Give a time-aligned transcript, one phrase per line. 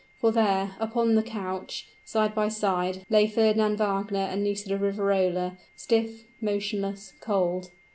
[0.17, 5.59] For there upon that couch side by side, lay Fernand Wagner and Nisida of Riverola
[5.75, 7.69] stiff, motionless, cold.